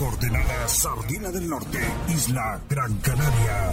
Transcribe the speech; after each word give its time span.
Coordenada 0.00 0.66
Sardina 0.66 1.30
del 1.30 1.46
Norte, 1.46 1.78
Isla 2.08 2.58
Gran 2.70 2.96
Canaria. 3.00 3.70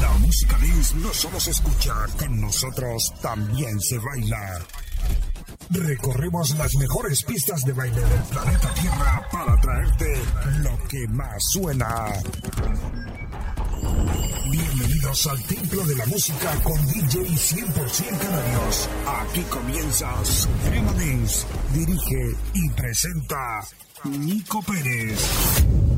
La 0.00 0.12
música 0.18 0.56
dance 0.56 0.94
no 0.98 1.12
solo 1.12 1.40
se 1.40 1.50
escucha, 1.50 1.92
con 2.16 2.40
nosotros 2.40 3.12
también 3.20 3.80
se 3.80 3.98
baila. 3.98 4.60
Recorremos 5.70 6.56
las 6.56 6.76
mejores 6.76 7.24
pistas 7.24 7.64
de 7.64 7.72
baile 7.72 8.00
del 8.00 8.22
planeta 8.22 8.72
Tierra 8.74 9.28
para 9.32 9.60
traerte 9.60 10.22
lo 10.62 10.78
que 10.86 11.08
más 11.08 11.42
suena. 11.50 12.06
Al 15.08 15.42
Templo 15.44 15.86
de 15.86 15.96
la 15.96 16.04
Música 16.04 16.54
con 16.62 16.86
DJ 16.86 17.30
100% 17.30 18.18
Canarios. 18.18 18.88
Aquí 19.06 19.40
comienza 19.44 20.22
Suprema 20.22 20.92
Dance. 20.92 21.46
Dirige 21.72 22.36
y 22.52 22.68
presenta 22.70 23.66
Nico 24.04 24.62
Pérez. 24.62 25.97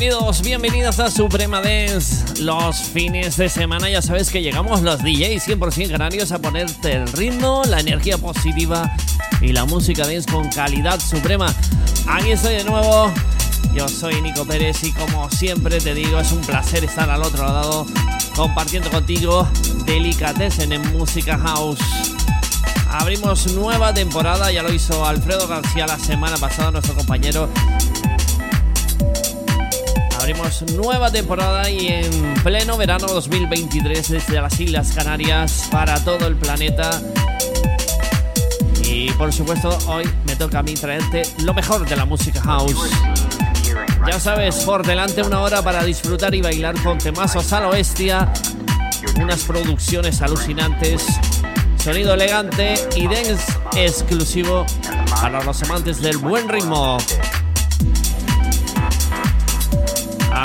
Bienvenidos, 0.00 0.40
bienvenidas 0.40 0.98
a 0.98 1.10
Suprema 1.10 1.60
Dance. 1.60 2.42
Los 2.42 2.76
fines 2.78 3.36
de 3.36 3.50
semana 3.50 3.90
ya 3.90 4.00
sabes 4.00 4.30
que 4.30 4.40
llegamos 4.40 4.80
los 4.80 5.02
DJs 5.02 5.46
100% 5.46 5.90
canarios 5.90 6.32
a 6.32 6.38
ponerte 6.38 6.94
el 6.94 7.06
ritmo, 7.12 7.64
la 7.68 7.80
energía 7.80 8.16
positiva 8.16 8.90
y 9.42 9.52
la 9.52 9.66
música 9.66 10.06
dance 10.06 10.32
con 10.32 10.48
calidad 10.48 10.98
suprema. 11.00 11.54
Aquí 12.06 12.30
estoy 12.30 12.54
de 12.54 12.64
nuevo. 12.64 13.12
Yo 13.74 13.88
soy 13.90 14.22
Nico 14.22 14.46
Pérez 14.46 14.82
y 14.84 14.92
como 14.92 15.28
siempre 15.28 15.78
te 15.82 15.92
digo, 15.92 16.18
es 16.18 16.32
un 16.32 16.40
placer 16.40 16.82
estar 16.82 17.10
al 17.10 17.22
otro 17.22 17.44
lado 17.44 17.86
compartiendo 18.34 18.88
contigo 18.90 19.46
Delicatessen 19.84 20.72
en 20.72 20.96
Música 20.96 21.36
House. 21.36 21.78
Abrimos 22.88 23.52
nueva 23.52 23.92
temporada, 23.92 24.50
ya 24.50 24.62
lo 24.62 24.72
hizo 24.72 25.04
Alfredo 25.04 25.46
García 25.46 25.86
la 25.86 25.98
semana 25.98 26.38
pasada, 26.38 26.70
nuestro 26.70 26.94
compañero 26.94 27.50
Abrimos 30.30 30.62
nueva 30.76 31.10
temporada 31.10 31.68
y 31.68 31.88
en 31.88 32.34
pleno 32.44 32.76
verano 32.76 33.08
2023 33.08 34.10
desde 34.10 34.40
las 34.40 34.60
Islas 34.60 34.92
Canarias 34.92 35.66
para 35.72 35.98
todo 36.04 36.28
el 36.28 36.36
planeta. 36.36 37.02
Y 38.84 39.10
por 39.14 39.32
supuesto 39.32 39.76
hoy 39.88 40.08
me 40.26 40.36
toca 40.36 40.60
a 40.60 40.62
mí 40.62 40.74
traerte 40.74 41.22
lo 41.42 41.52
mejor 41.52 41.84
de 41.84 41.96
la 41.96 42.04
música 42.04 42.40
house. 42.42 42.76
Ya 44.06 44.20
sabes, 44.20 44.54
por 44.58 44.86
delante 44.86 45.20
una 45.24 45.40
hora 45.40 45.62
para 45.62 45.82
disfrutar 45.82 46.32
y 46.32 46.42
bailar 46.42 46.80
con 46.80 46.98
temazos 46.98 47.52
a 47.52 47.62
la 47.62 47.70
bestia, 47.70 48.32
unas 49.20 49.42
producciones 49.42 50.22
alucinantes, 50.22 51.06
sonido 51.82 52.14
elegante 52.14 52.74
y 52.94 53.08
dance 53.08 53.52
exclusivo 53.74 54.64
para 55.10 55.42
los 55.42 55.60
amantes 55.64 56.00
del 56.00 56.18
buen 56.18 56.48
ritmo. 56.48 56.98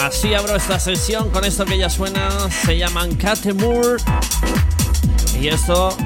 Así 0.06 0.36
abro 0.36 0.56
esta 0.56 0.80
sesión 0.80 1.32
con 1.32 1.46
esto 1.46 1.66
que 1.66 1.80
ya 1.80 1.90
suena. 1.90 2.30
Se 2.64 2.78
llaman 2.78 3.16
Catemur. 3.16 3.98
Y 5.42 5.48
esto, 5.48 5.98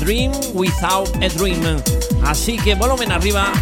Dream 0.00 0.32
Without 0.54 1.14
a 1.22 1.28
Dream. 1.28 1.82
Así 2.24 2.56
que 2.56 2.74
volumen 2.74 3.12
arriba. 3.12 3.52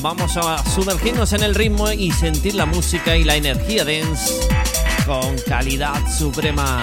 Vamos 0.00 0.38
a 0.38 0.64
sumergirnos 0.66 1.34
en 1.34 1.42
el 1.42 1.54
ritmo 1.54 1.92
y 1.92 2.10
sentir 2.10 2.54
la 2.54 2.64
música 2.64 3.14
y 3.14 3.24
la 3.24 3.36
energía 3.36 3.84
dance 3.84 4.32
con 5.04 5.36
calidad 5.46 6.00
suprema. 6.10 6.82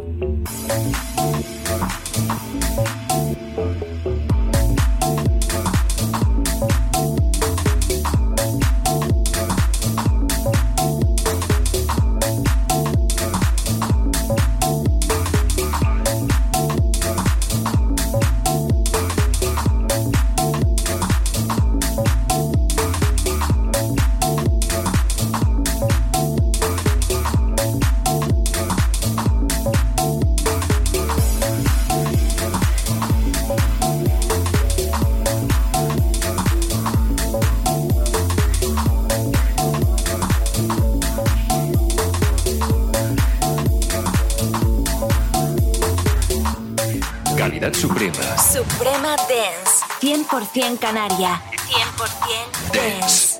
100% 50.41 50.79
Canaria. 50.79 51.39
100% 51.69 52.73
Dance. 52.73 53.30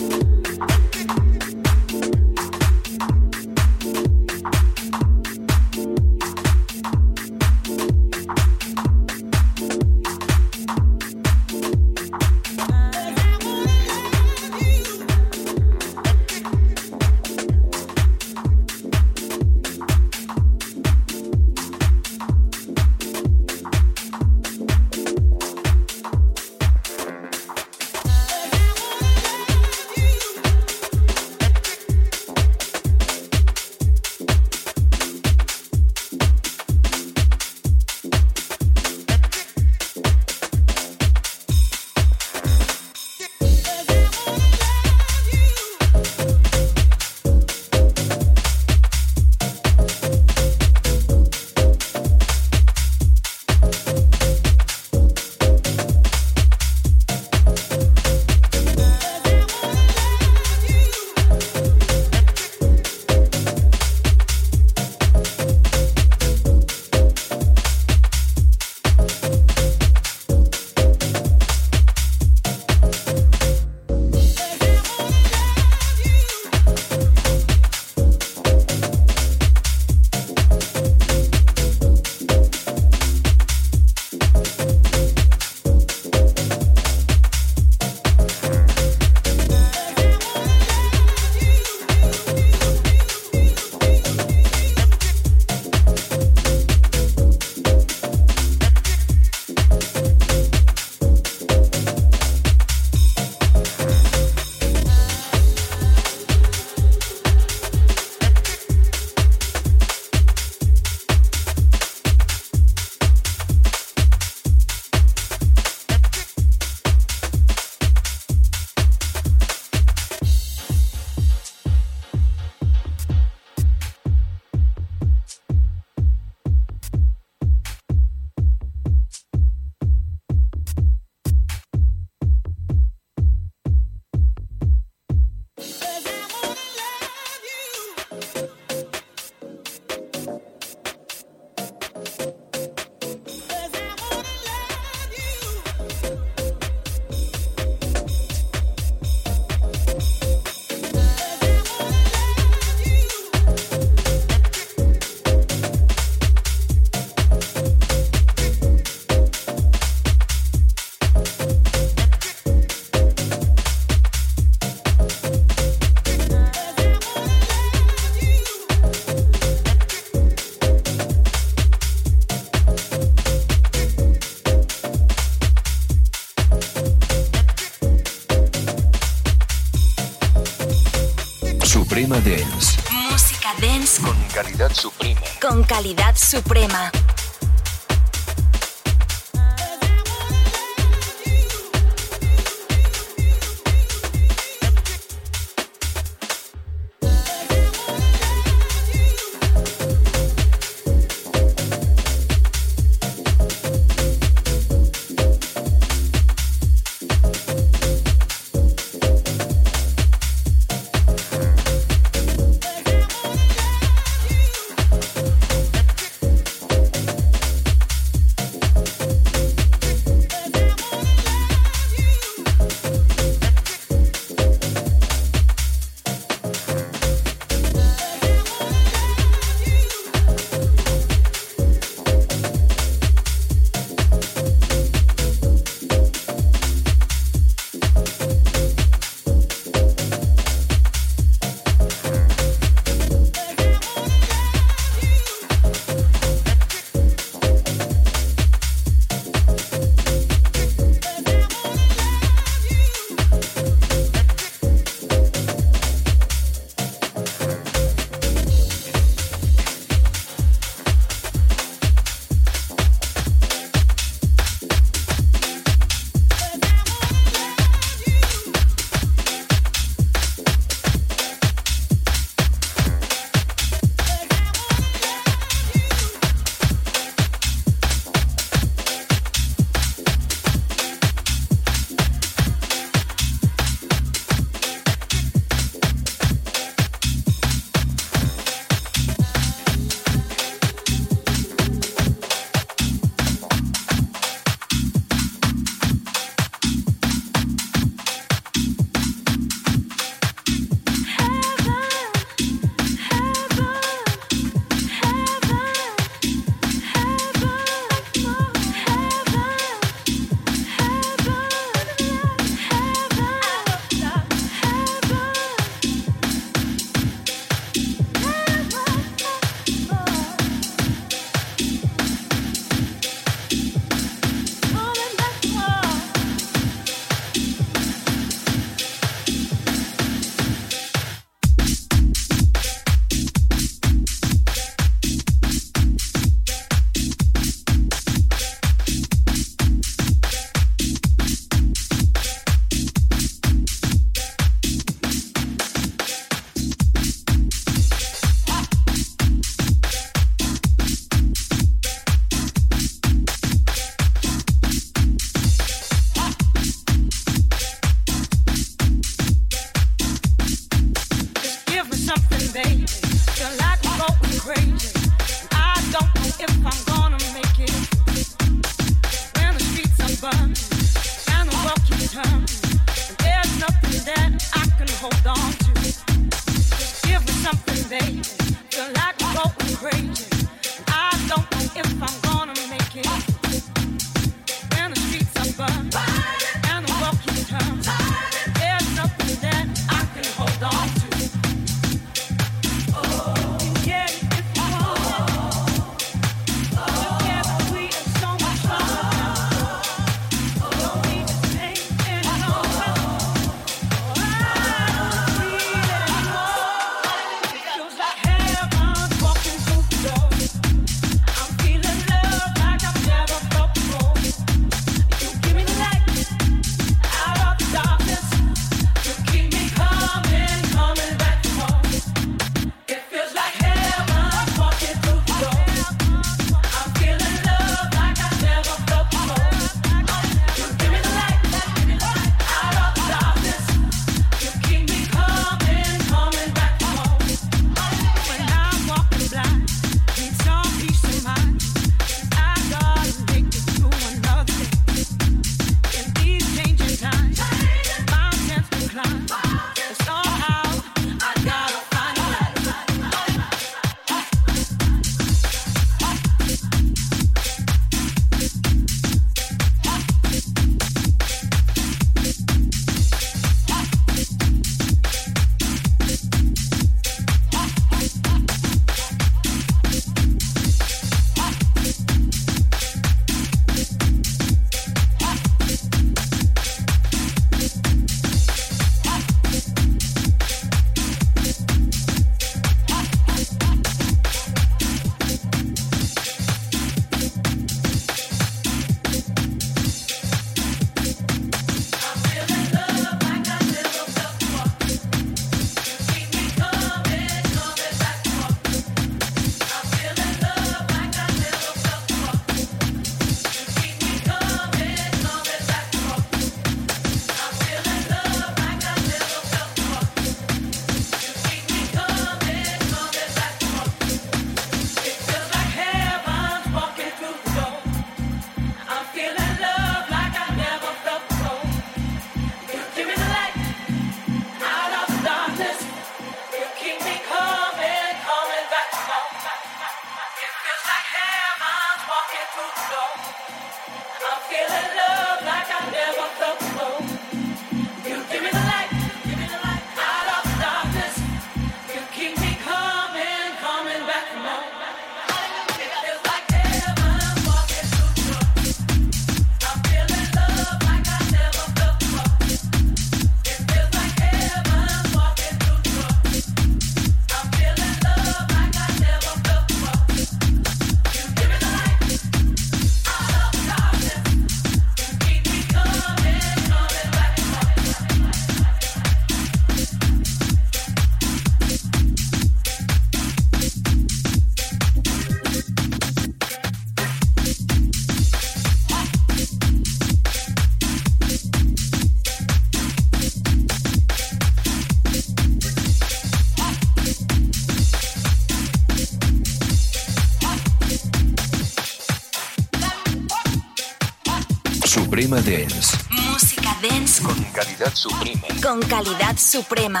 Suprema 595.30 595.42
Dance. 595.42 595.96
Música 596.10 596.76
dance 596.82 597.22
Con 597.22 597.44
calidad 597.52 597.94
supreme. 597.94 598.42
con 598.60 598.80
calidad 598.82 599.36
suprema. 599.38 600.00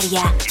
100% 0.00 0.49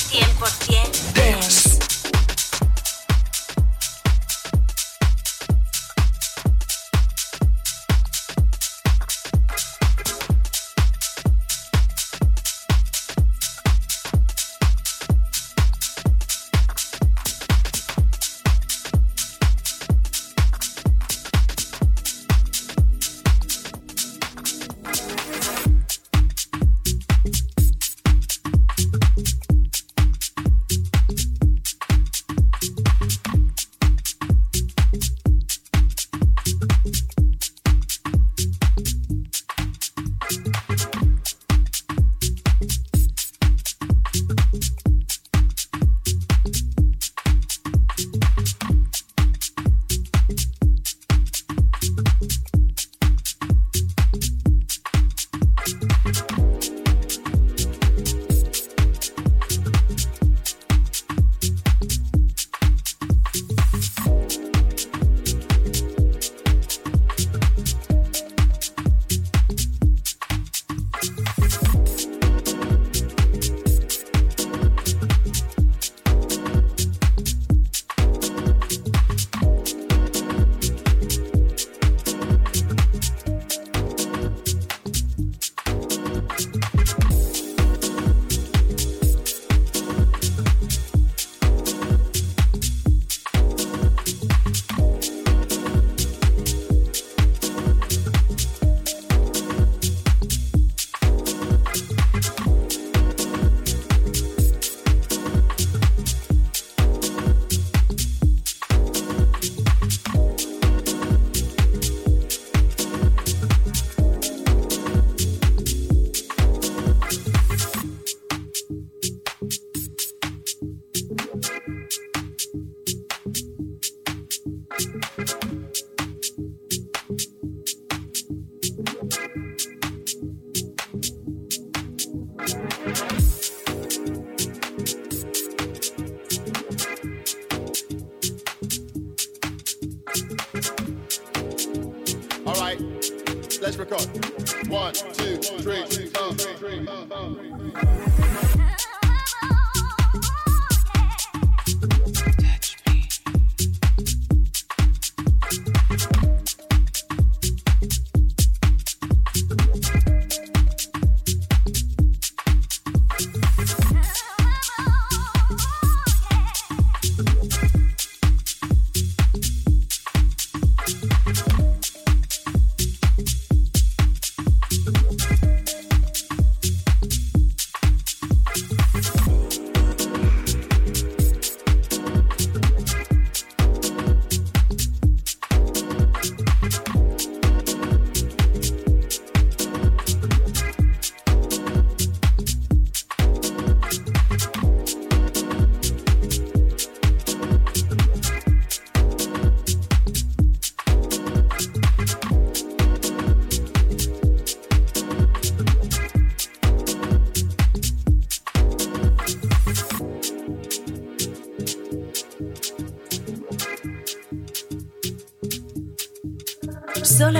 Solo 143.89 144.19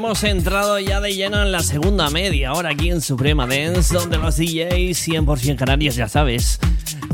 Hemos 0.00 0.24
entrado 0.24 0.78
ya 0.78 0.98
de 0.98 1.14
lleno 1.14 1.42
en 1.42 1.52
la 1.52 1.62
segunda 1.62 2.08
media, 2.08 2.48
ahora 2.48 2.70
aquí 2.70 2.88
en 2.88 3.02
Suprema 3.02 3.46
Dance, 3.46 3.92
donde 3.92 4.16
los 4.16 4.38
DJs 4.38 5.08
100% 5.08 5.56
canarios, 5.56 5.94
ya 5.94 6.08
sabes, 6.08 6.58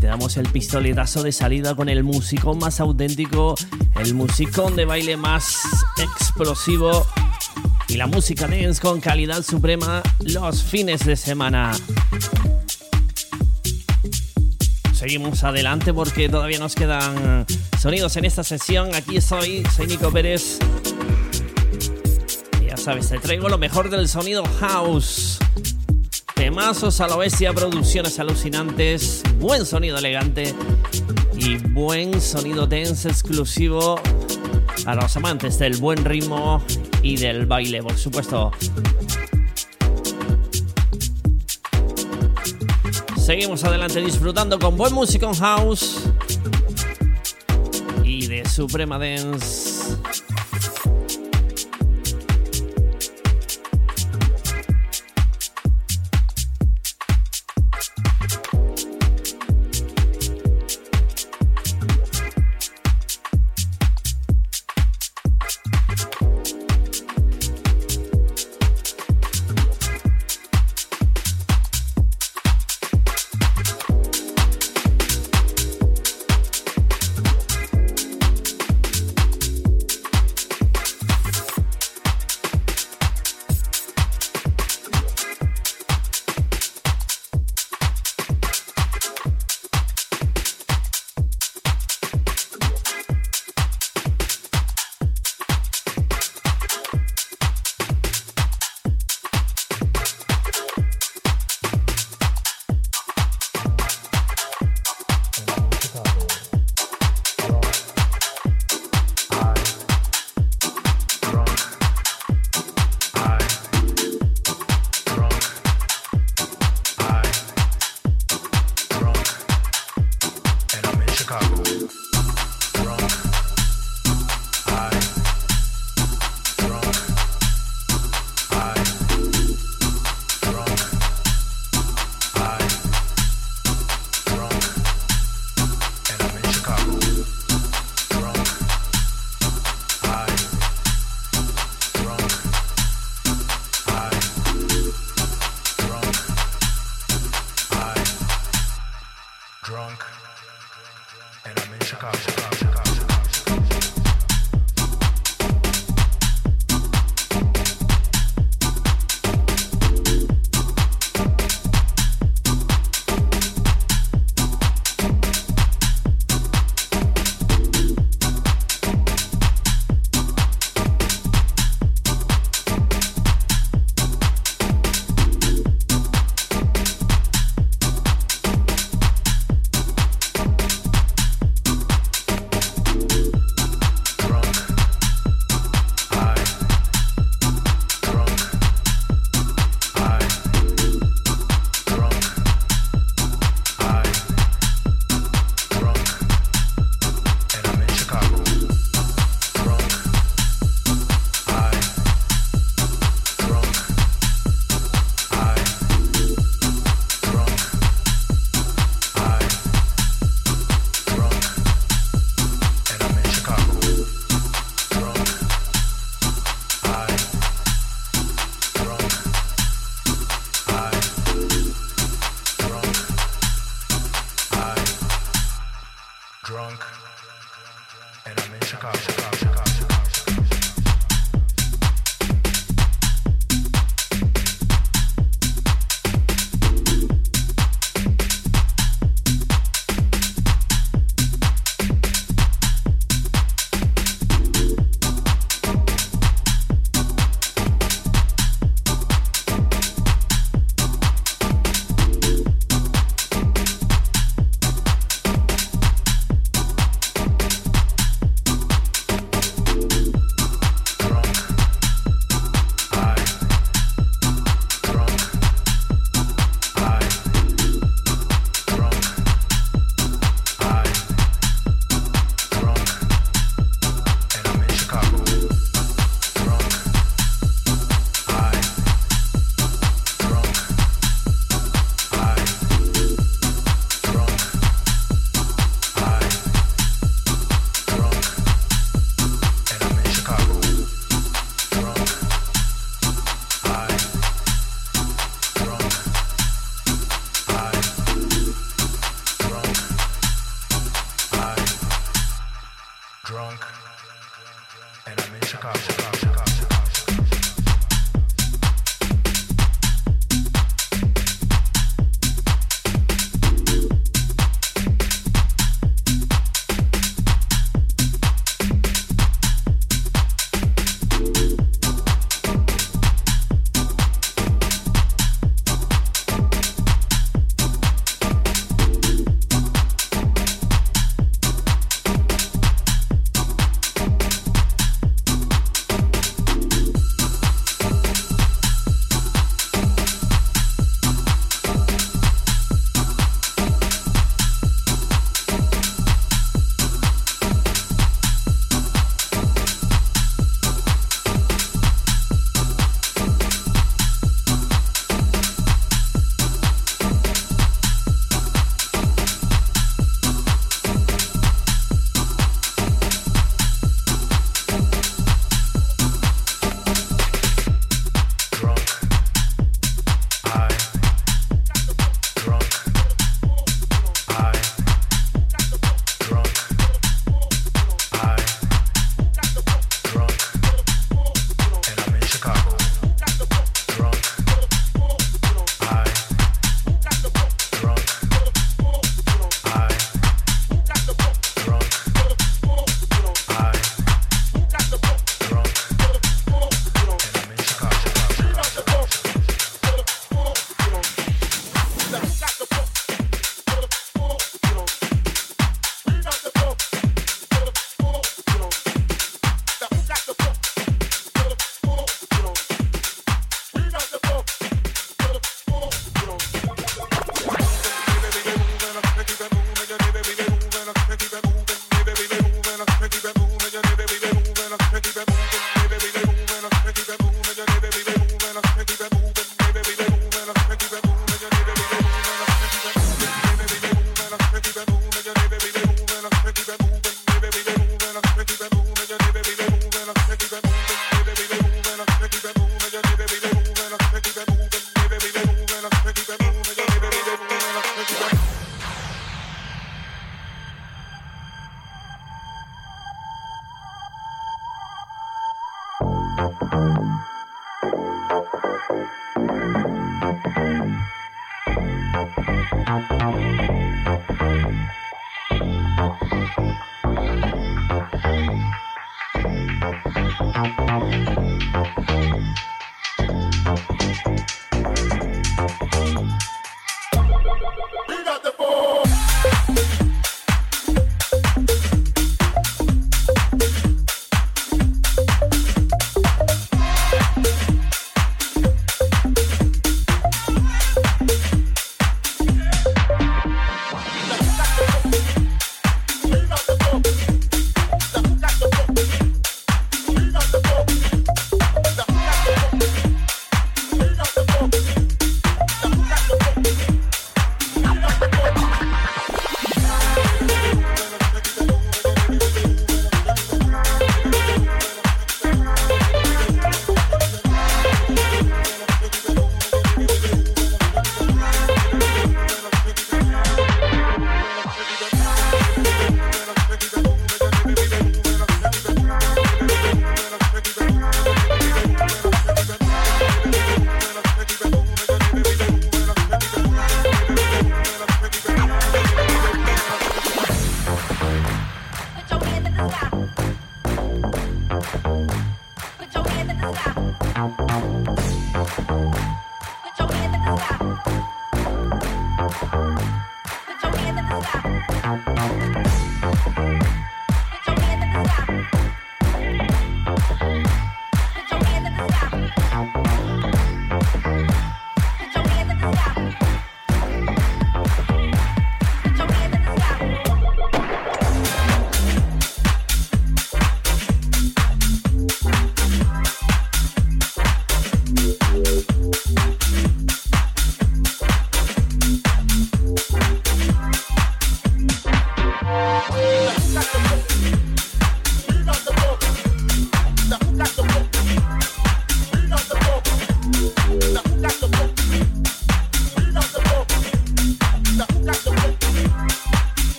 te 0.00 0.06
damos 0.06 0.36
el 0.36 0.48
pistoletazo 0.48 1.24
de 1.24 1.32
salida 1.32 1.74
con 1.74 1.88
el 1.88 2.04
musicón 2.04 2.58
más 2.58 2.78
auténtico, 2.78 3.56
el 3.96 4.14
musicón 4.14 4.76
de 4.76 4.84
baile 4.84 5.16
más 5.16 5.58
explosivo 6.00 7.04
y 7.88 7.96
la 7.96 8.06
música 8.06 8.46
dance 8.46 8.80
con 8.80 9.00
calidad 9.00 9.42
suprema 9.42 10.00
los 10.20 10.62
fines 10.62 11.04
de 11.04 11.16
semana. 11.16 11.72
seguimos 14.94 15.44
adelante 15.44 15.92
porque 15.92 16.28
todavía 16.28 16.58
nos 16.58 16.74
quedan 16.74 17.46
sonidos 17.80 18.16
en 18.16 18.24
esta 18.24 18.42
sesión. 18.42 18.92
Aquí 18.94 19.16
estoy, 19.16 19.64
soy 19.76 19.86
Nico 19.86 20.10
Pérez. 20.10 20.58
Sabes, 22.86 23.08
te 23.08 23.18
traigo 23.18 23.48
lo 23.48 23.58
mejor 23.58 23.90
del 23.90 24.08
sonido 24.08 24.44
house. 24.60 25.40
Temazos 26.36 27.00
a 27.00 27.08
la 27.08 27.16
bestia, 27.16 27.52
producciones 27.52 28.20
alucinantes, 28.20 29.24
buen 29.40 29.66
sonido 29.66 29.98
elegante 29.98 30.54
y 31.36 31.56
buen 31.56 32.20
sonido 32.20 32.68
dance 32.68 33.08
exclusivo 33.08 34.00
a 34.84 34.94
los 34.94 35.16
amantes 35.16 35.58
del 35.58 35.78
buen 35.78 36.04
ritmo 36.04 36.62
y 37.02 37.16
del 37.16 37.46
baile, 37.46 37.82
por 37.82 37.98
supuesto. 37.98 38.52
Seguimos 43.16 43.64
adelante 43.64 44.00
disfrutando 44.00 44.60
con 44.60 44.76
buen 44.76 44.94
música 44.94 45.28
house 45.34 46.02
y 48.04 48.28
de 48.28 48.48
Suprema 48.48 48.96
Dance. 48.96 49.75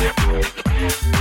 Yeah. 0.00 1.19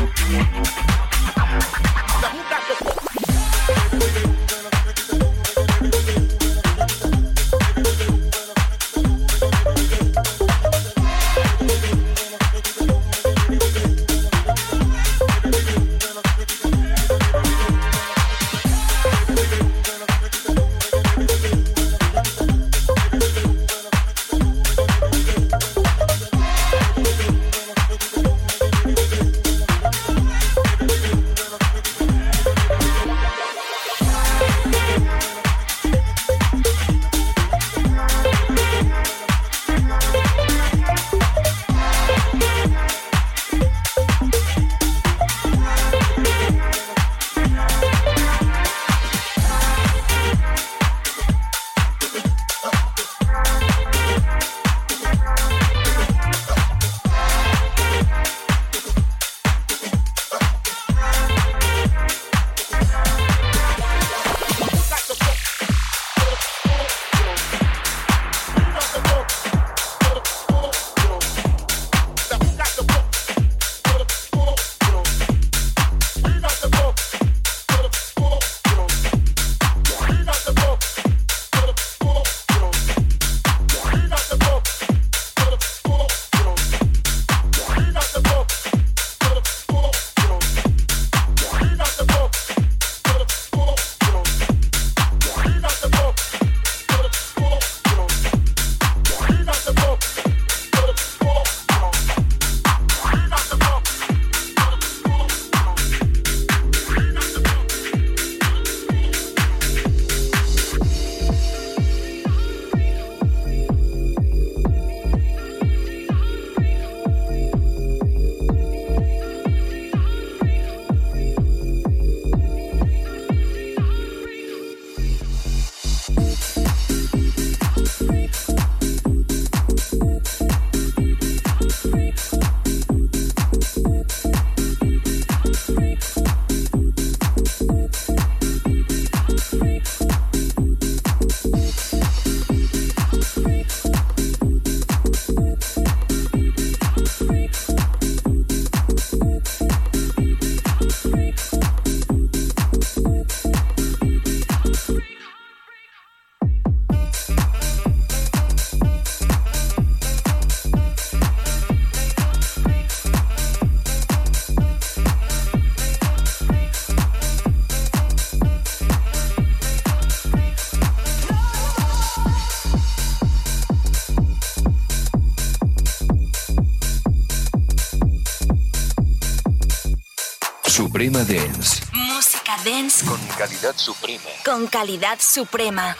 Suprema 180.99 181.23
Dance. 181.23 181.81
Música 181.93 182.57
dance 182.65 183.05
Con 183.05 183.19
calidad 183.37 183.73
suprema. 183.77 184.23
con 184.43 184.67
calidad 184.67 185.17
suprema. 185.21 185.95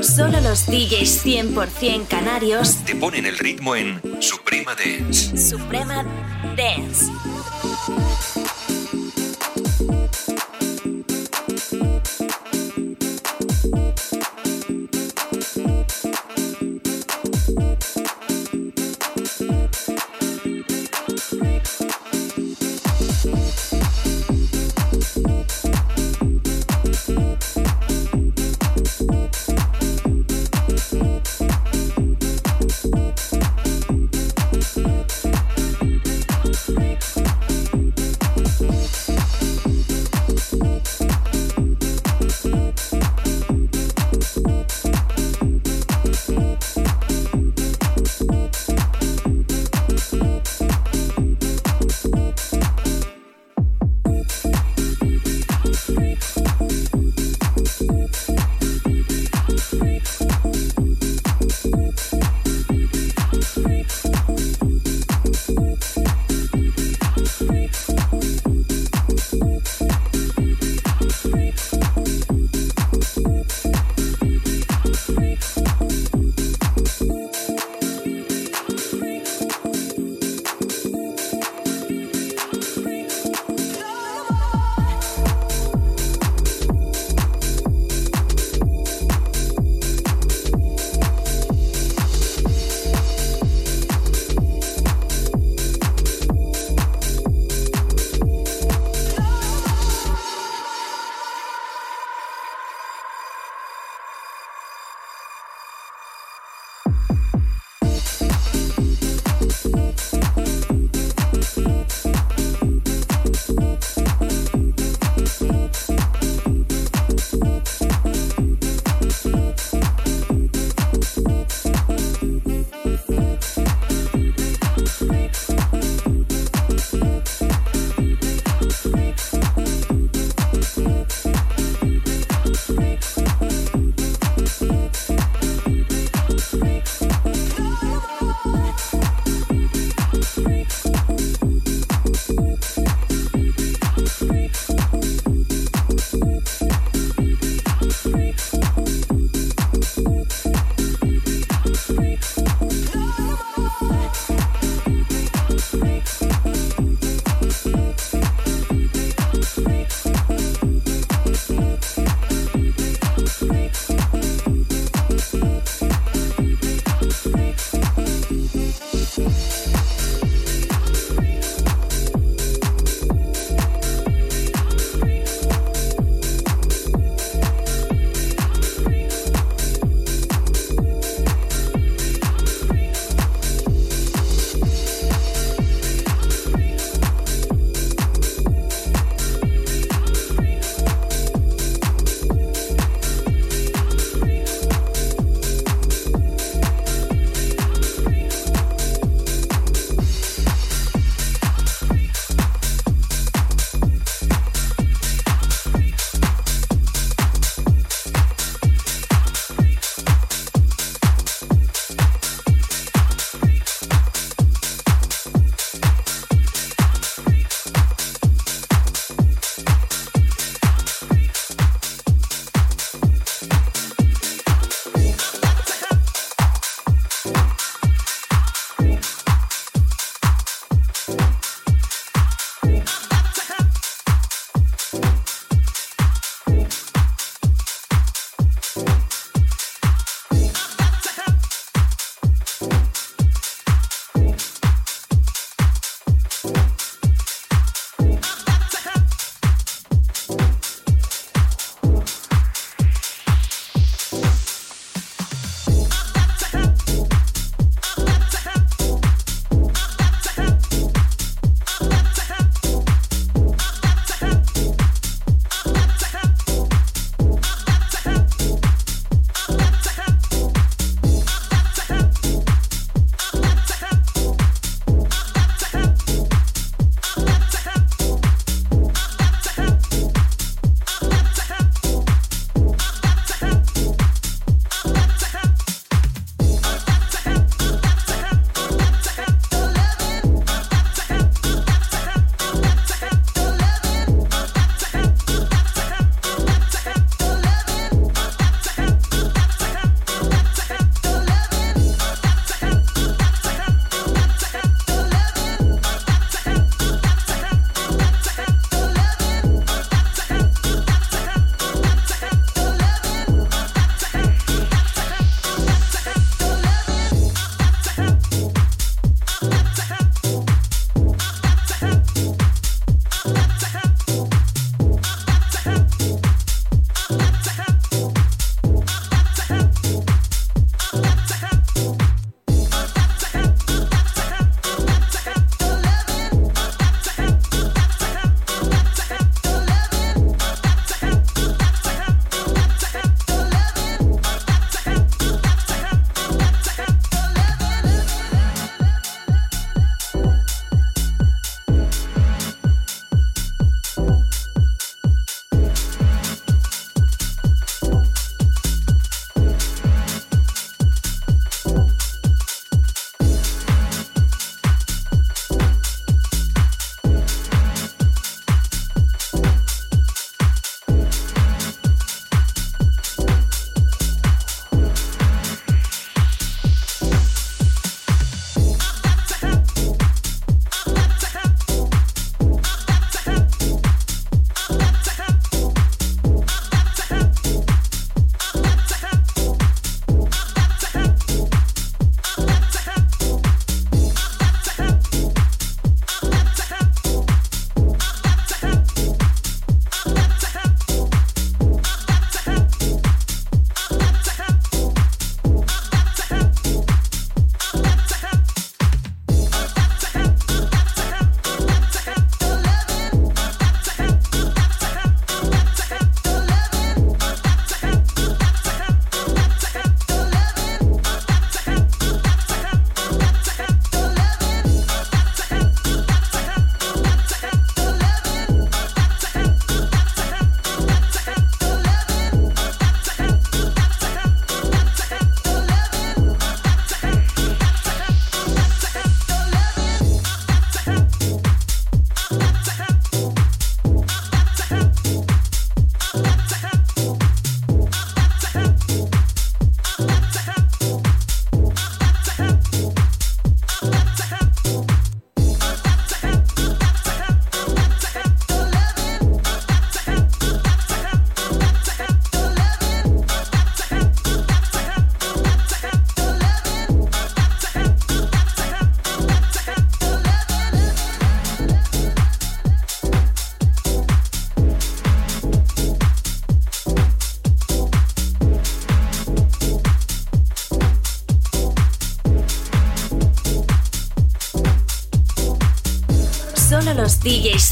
Solo 0.00 0.40
los 0.40 0.66
DJs 0.66 1.24
100% 1.26 2.06
canarios 2.06 2.76
Te 2.84 2.94
ponen 2.94 3.26
el 3.26 3.36
ritmo 3.36 3.74
en 3.74 4.00
Suprema 4.22 4.76
Dance. 4.76 5.36
Suprema 5.36 6.04
Dance. 6.56 7.06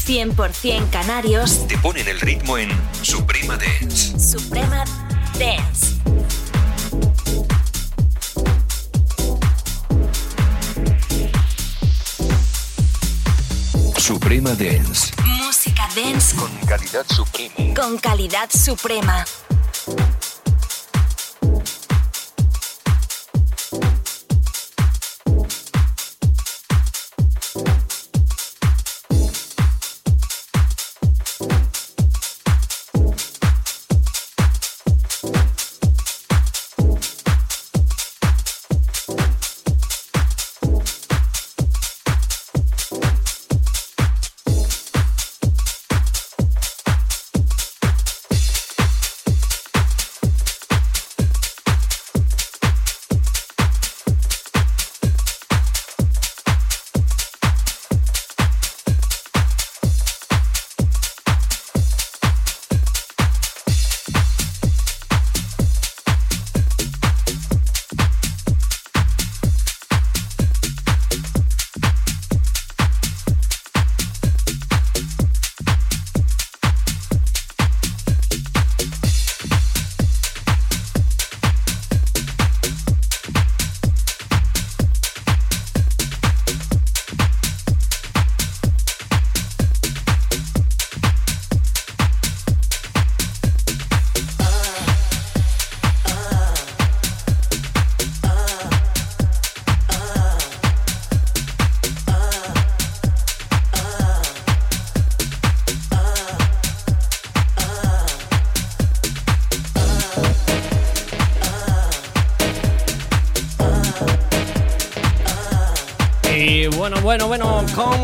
100% 0.07 0.89
canarios 0.89 1.67
te 1.67 1.77
ponen 1.79 2.07
el 2.07 2.21
ritmo 2.21 2.57
en 2.57 2.69
Suprema 3.01 3.57
Dance. 3.57 4.17
Suprema 4.17 4.85
Dance. 5.37 5.97
Suprema 13.97 14.51
Dance. 14.55 15.11
Música 15.25 15.87
dance 15.95 16.35
Con 16.35 16.51
calidad 16.65 17.05
suprema. 17.09 17.73
con 17.75 17.97
calidad 17.97 18.49
suprema. 18.51 19.25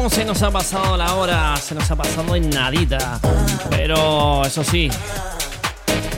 ¿Cómo 0.04 0.14
se 0.14 0.26
nos 0.26 0.44
ha 0.44 0.52
pasado 0.52 0.98
la 0.98 1.16
hora? 1.16 1.56
Se 1.56 1.74
nos 1.74 1.90
ha 1.90 1.96
pasado 1.96 2.36
en 2.36 2.50
nadita. 2.50 3.22
Pero 3.70 4.44
eso 4.44 4.62
sí, 4.62 4.90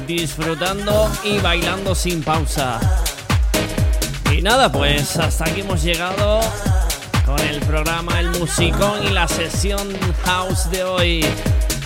disfrutando 0.07 1.07
y 1.23 1.37
bailando 1.37 1.93
sin 1.93 2.23
pausa. 2.23 2.79
Y 4.31 4.41
nada, 4.41 4.71
pues 4.71 5.17
hasta 5.17 5.45
aquí 5.45 5.61
hemos 5.61 5.83
llegado 5.83 6.39
con 7.27 7.39
el 7.41 7.59
programa 7.59 8.19
El 8.19 8.31
Musicón 8.31 9.05
y 9.05 9.11
la 9.11 9.27
sesión 9.27 9.95
house 10.23 10.71
de 10.71 10.83
hoy. 10.83 11.25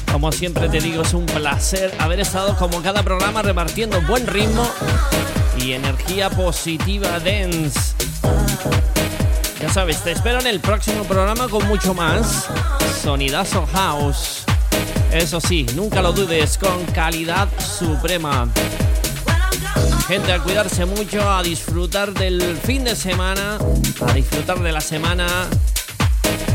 Como 0.09 0.31
siempre 0.31 0.69
te 0.69 0.79
digo, 0.79 1.01
es 1.01 1.13
un 1.13 1.25
placer 1.25 1.93
haber 1.99 2.21
estado 2.21 2.55
como 2.55 2.81
cada 2.81 3.03
programa 3.03 3.41
repartiendo 3.41 4.01
buen 4.03 4.25
ritmo 4.25 4.65
y 5.57 5.73
energía 5.73 6.29
positiva 6.29 7.19
dance. 7.19 7.93
Ya 9.59 9.67
sabes, 9.67 10.01
te 10.03 10.11
espero 10.11 10.39
en 10.39 10.47
el 10.47 10.61
próximo 10.61 11.03
programa 11.03 11.49
con 11.49 11.67
mucho 11.67 11.93
más 11.93 12.47
Sonidazo 13.03 13.67
House. 13.73 14.45
Eso 15.11 15.41
sí, 15.41 15.65
nunca 15.75 16.01
lo 16.01 16.13
dudes, 16.13 16.57
con 16.57 16.85
calidad 16.87 17.49
suprema. 17.59 18.47
Gente, 20.07 20.31
a 20.31 20.39
cuidarse 20.39 20.85
mucho, 20.85 21.29
a 21.29 21.43
disfrutar 21.43 22.13
del 22.13 22.57
fin 22.63 22.85
de 22.85 22.95
semana, 22.95 23.57
a 24.07 24.13
disfrutar 24.13 24.59
de 24.59 24.71
la 24.71 24.81
semana, 24.81 25.27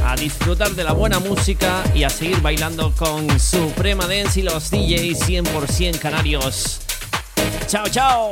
a 0.06 0.16
disfrutar 0.16 0.70
de 0.70 0.84
la 0.84 0.92
buena 0.92 1.18
música 1.18 1.84
y 1.94 2.04
a 2.04 2.10
seguir 2.10 2.40
bailando 2.40 2.92
con 2.96 3.38
Suprema 3.38 4.06
Dance 4.06 4.40
y 4.40 4.42
los 4.44 4.70
DJs 4.70 5.28
100% 5.28 5.98
canarios. 5.98 6.80
Chao, 7.66 7.86
chao. 7.88 8.30